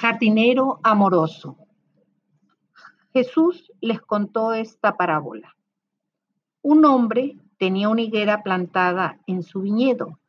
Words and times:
Jardinero 0.00 0.78
amoroso. 0.84 1.56
Jesús 3.12 3.72
les 3.80 4.00
contó 4.00 4.52
esta 4.52 4.96
parábola. 4.96 5.56
Un 6.62 6.84
hombre 6.84 7.36
tenía 7.58 7.88
una 7.88 8.02
higuera 8.02 8.44
plantada 8.44 9.18
en 9.26 9.42
su 9.42 9.60
viñedo 9.60 10.20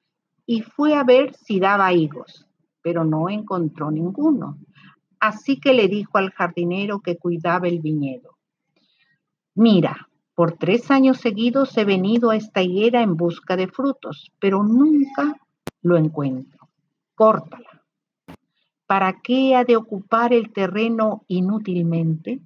y 0.48 0.64
fue 0.64 0.96
a 0.96 1.04
ver 1.04 1.36
si 1.36 1.60
daba 1.60 1.94
higos, 1.94 2.48
pero 2.82 3.04
no 3.04 3.30
encontró 3.30 3.92
ninguno. 3.92 4.58
Así 5.20 5.60
que 5.60 5.74
le 5.74 5.88
dijo 5.88 6.18
al 6.18 6.32
jardinero 6.32 7.02
que 7.02 7.18
cuidaba 7.18 7.68
el 7.68 7.80
viñedo, 7.80 8.38
mira, 9.54 10.10
por 10.34 10.54
tres 10.54 10.90
años 10.90 11.20
seguidos 11.20 11.78
he 11.78 11.86
venido 11.86 12.32
a 12.32 12.38
esta 12.38 12.64
higuera 12.64 13.04
en 13.04 13.16
busca 13.16 13.56
de 13.56 13.68
frutos, 13.68 14.32
pero 14.40 14.64
nunca 14.64 15.36
lo 15.84 15.96
encuentro. 15.96 16.70
Córtala. 17.14 17.69
¿Para 18.90 19.22
qué 19.22 19.56
ha 19.56 19.66
de 19.66 19.78
ocupar 19.78 20.34
el 20.34 20.52
terreno 20.52 21.24
inútilmente? 21.28 22.40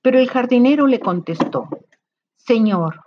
Pero 0.00 0.20
el 0.20 0.30
jardinero 0.30 0.86
le 0.86 1.00
contestó, 1.00 1.68
Señor, 2.36 3.00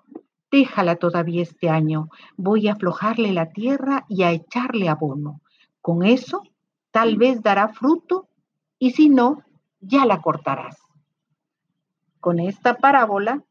déjala 0.51 0.97
todavía 0.97 1.43
este 1.43 1.69
año, 1.69 2.09
voy 2.35 2.67
a 2.67 2.73
aflojarle 2.73 3.31
la 3.31 3.53
tierra 3.53 4.03
y 4.09 4.23
a 4.23 4.31
echarle 4.31 4.89
abono. 4.89 5.39
Con 5.79 6.03
eso, 6.03 6.43
tal 6.91 7.15
vez 7.15 7.41
dará 7.41 7.69
fruto 7.69 8.27
y 8.79 8.91
si 8.91 9.07
no, 9.07 9.43
ya 9.79 10.05
la 10.05 10.21
cortarás. 10.21 10.75
Con 12.19 12.41
esta 12.41 12.75
parábola 12.75 13.45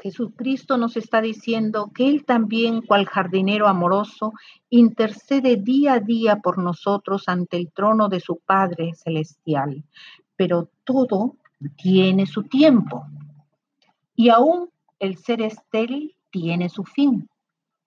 Jesucristo 0.00 0.76
nos 0.76 0.96
está 0.96 1.20
diciendo 1.20 1.90
que 1.94 2.08
Él 2.08 2.24
también, 2.24 2.82
cual 2.82 3.06
jardinero 3.06 3.66
amoroso, 3.66 4.32
intercede 4.70 5.56
día 5.56 5.94
a 5.94 6.00
día 6.00 6.36
por 6.36 6.58
nosotros 6.58 7.24
ante 7.28 7.56
el 7.56 7.72
trono 7.72 8.08
de 8.08 8.20
su 8.20 8.38
Padre 8.38 8.94
Celestial. 8.94 9.84
Pero 10.36 10.70
todo 10.84 11.36
tiene 11.76 12.26
su 12.26 12.44
tiempo. 12.44 13.06
Y 14.14 14.28
aún 14.30 14.70
el 14.98 15.16
ser 15.16 15.42
estéril 15.42 16.14
tiene 16.30 16.68
su 16.68 16.84
fin. 16.84 17.28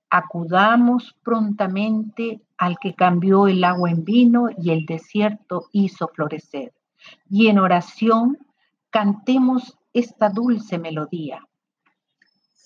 Acudamos 0.10 1.16
prontamente 1.24 2.42
al 2.58 2.78
que 2.80 2.96
cambió 2.96 3.48
el 3.48 3.64
agua 3.64 3.92
en 3.92 4.04
vino 4.04 4.48
y 4.58 4.72
el 4.72 4.86
desierto 4.86 5.70
hizo 5.72 6.08
florecer. 6.08 6.74
Y 7.30 7.48
en 7.48 7.60
oración 7.60 8.38
cantemos 8.90 9.78
esta 9.94 10.30
dulce 10.30 10.78
melodía. 10.78 11.48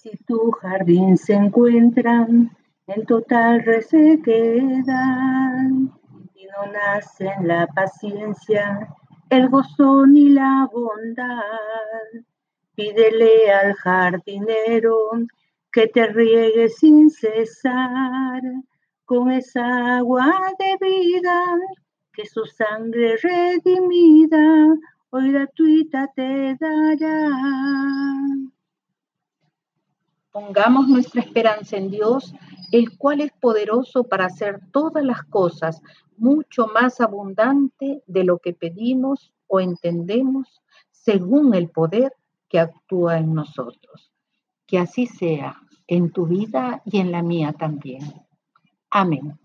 Si 0.04 0.12
tu 0.28 0.52
jardín 0.52 1.16
se 1.18 1.34
encuentra 1.34 2.28
en 2.88 3.06
total 3.06 3.64
resequedad. 3.64 4.84
Y 6.36 6.46
no 6.46 6.72
nacen 6.74 7.48
la 7.48 7.68
paciencia, 7.68 8.94
el 9.30 9.48
gozo 9.48 10.06
ni 10.06 10.28
la 10.28 10.70
bondad, 10.70 12.26
pídele 12.76 13.50
al 13.50 13.76
jardinero 13.76 14.98
que 15.72 15.88
te 15.88 16.08
riegue 16.08 16.68
sin 16.68 17.10
cesar. 17.10 18.42
Con 19.06 19.32
esa 19.32 20.00
agua 20.00 20.52
de 20.60 20.86
vida 20.86 21.46
que 22.12 22.26
su 22.26 22.44
sangre 22.44 23.16
redimida 23.24 24.68
hoy 25.12 25.32
gratuita 25.32 26.12
te 26.14 26.58
dará. 26.60 27.30
Pongamos 30.34 30.88
nuestra 30.88 31.22
esperanza 31.22 31.78
en 31.78 31.92
Dios, 31.92 32.34
el 32.72 32.98
cual 32.98 33.22
es 33.22 33.32
poderoso 33.40 34.04
para 34.04 34.26
hacer 34.26 34.62
todas 34.72 35.06
las 35.06 35.22
cosas 35.26 35.80
mucho 36.18 36.66
más 36.66 37.00
abundante 37.00 38.02
de 38.08 38.24
lo 38.24 38.40
que 38.40 38.52
pedimos 38.52 39.32
o 39.46 39.60
entendemos, 39.60 40.64
según 40.90 41.54
el 41.54 41.70
poder 41.70 42.14
que 42.50 42.60
actúa 42.60 43.20
en 43.20 43.36
nosotros. 43.36 44.12
Que 44.66 44.80
así 44.80 45.06
sea 45.06 45.62
en 45.86 46.12
tu 46.12 46.26
vida 46.26 46.82
y 46.84 46.98
en 46.98 47.12
la 47.12 47.22
mía 47.22 47.54
también. 47.54 48.02
Amén. 48.90 49.40